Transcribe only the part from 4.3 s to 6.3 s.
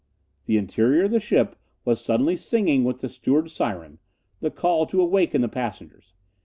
the call to awaken the passengers.